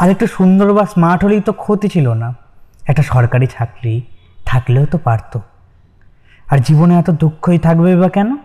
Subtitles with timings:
[0.00, 2.34] আর একটু সুন্দর বা স্মার্ট হলেই তো ক্ষতি ছিল না।
[2.88, 4.02] একটা সরকারি চাকরি
[4.46, 5.40] থাকলেও তো পারতো।
[6.50, 8.36] আর জীবনে এত দুঃখই থাকবে বা কেন?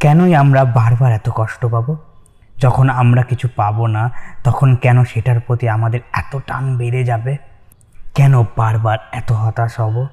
[0.00, 1.96] কেনই আমরা বারবার এত কষ্ট পাবো?
[2.58, 4.10] যখন আমরা কিছু পাবো না,
[4.44, 7.36] তখন কেন সেটার প্রতি আমাদের এত টান বেড়ে যাবে?
[8.14, 10.06] কেন বারবার এত হতাশ হব?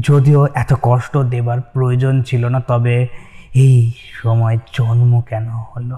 [0.00, 3.08] যদিও এত কষ্ট দেবার প্রয়োজন ছিল না, তবে
[3.54, 3.92] এই
[4.22, 5.96] সময় জন্ম কেন হলো?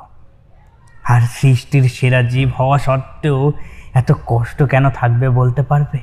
[1.12, 3.40] আর সৃষ্টির সেরা জীব হওয়া সত্ত্বেও
[4.00, 5.99] এত কষ্ট কেন থাকবে বলতে পারবে?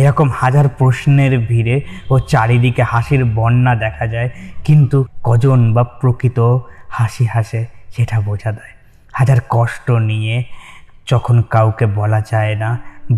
[0.00, 1.76] এরকম হাজার প্রশ্নের ভিড়ে
[2.12, 4.28] ও চারিদিকে হাসির বন্যা দেখা যায়,
[4.66, 6.38] কিন্তু কজন বা প্রকৃত
[6.96, 7.60] হাসি হাসে
[7.94, 8.74] সেটা বোঝা দেয়
[9.18, 10.36] হাজার কষ্ট নিয়ে
[11.10, 12.70] যখন কাউকে বলা যায় না,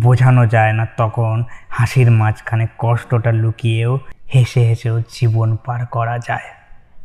[0.03, 1.35] বোঝানো যায় না, তখন
[1.77, 3.93] হাসির মাঝখানে কষ্টটা লুকিয়েও
[4.33, 6.47] হেসে হেসেও জীবন পার করা যায়।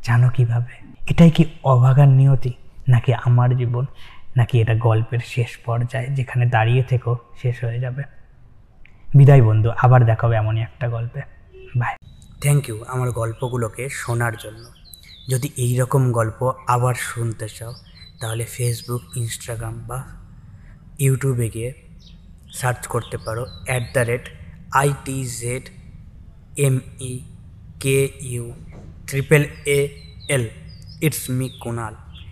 [0.07, 0.73] জানো কীভাবে?
[1.11, 2.53] এটাই কি অভাগার নিয়তি,
[2.93, 3.85] নাকি আমার জীবন?
[4.39, 8.03] নাকি এটা গল্পের শেষ পর্যায়ে, যেখানে দাঁড়িয়ে থেকেও শেষ হয়ে যাবে।
[9.15, 11.21] বিদায় বন্ধু, আবার দেখাবে এমনই একটা গল্পে।
[11.77, 11.95] বাই
[12.43, 14.65] থ্যাংক ইউ আমার গল্পগুলোকে শোনার জন্য।
[15.31, 17.73] যদি এই রকম গল্প আবার শুনতে চাও,
[18.21, 19.99] তাহলে ফেসবুক ইনস্টাগ্রাম বা
[20.99, 21.71] ইউটিউবে গিয়ে
[22.53, 24.25] সার্চ করতে পারো at the rate
[24.75, 25.65] IT Z
[26.67, 27.13] M E
[27.81, 27.99] K
[28.33, 28.45] U
[29.07, 29.81] triple A
[30.29, 30.45] L
[31.07, 31.95] it's me Kunal